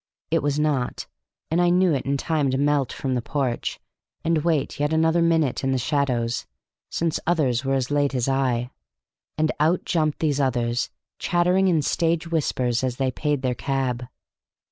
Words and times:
It 0.31 0.41
was 0.41 0.57
not, 0.59 1.05
and 1.51 1.61
I 1.61 1.69
knew 1.69 1.93
it 1.93 2.07
in 2.07 2.17
time 2.17 2.49
to 2.49 2.57
melt 2.57 2.91
from 2.91 3.13
the 3.13 3.21
porch, 3.21 3.79
and 4.23 4.39
wait 4.43 4.79
yet 4.79 4.91
another 4.93 5.21
minute 5.21 5.63
in 5.63 5.73
the 5.73 5.77
shadows, 5.77 6.47
since 6.89 7.19
others 7.27 7.63
were 7.63 7.75
as 7.75 7.91
late 7.91 8.15
as 8.15 8.27
I. 8.27 8.71
And 9.37 9.51
out 9.59 9.85
jumped 9.85 10.17
these 10.17 10.39
others, 10.39 10.89
chattering 11.19 11.67
in 11.67 11.83
stage 11.83 12.25
whispers 12.31 12.83
as 12.83 12.95
they 12.95 13.11
paid 13.11 13.43
their 13.43 13.53
cab. 13.53 14.07